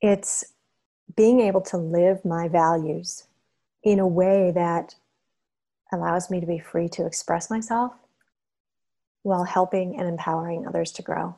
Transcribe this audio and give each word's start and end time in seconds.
it's 0.00 0.44
being 1.16 1.40
able 1.40 1.60
to 1.62 1.76
live 1.76 2.24
my 2.24 2.48
values 2.48 3.26
in 3.82 3.98
a 3.98 4.06
way 4.06 4.52
that 4.54 4.94
allows 5.92 6.30
me 6.30 6.40
to 6.40 6.46
be 6.46 6.58
free 6.58 6.88
to 6.88 7.06
express 7.06 7.50
myself 7.50 7.92
while 9.22 9.44
helping 9.44 9.98
and 9.98 10.08
empowering 10.08 10.66
others 10.66 10.92
to 10.92 11.02
grow. 11.02 11.34